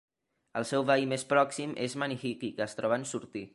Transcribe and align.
El 0.61 0.65
seu 0.69 0.85
veí 0.91 1.05
més 1.11 1.25
pròxim 1.35 1.77
és 1.87 1.97
Manihiki, 2.05 2.53
que 2.61 2.67
es 2.69 2.77
troba 2.81 3.01
en 3.01 3.09
sortir. 3.15 3.47